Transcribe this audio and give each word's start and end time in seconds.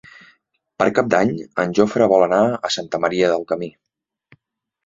Per 0.81 0.87
Cap 0.99 1.11
d'Any 1.15 1.33
en 1.63 1.75
Jofre 1.79 2.07
vol 2.13 2.25
anar 2.29 2.41
a 2.71 2.73
Santa 2.79 3.01
Maria 3.05 3.31
del 3.35 3.47
Camí. 3.53 3.71